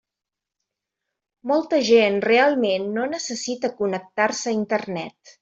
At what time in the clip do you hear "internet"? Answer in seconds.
4.65-5.37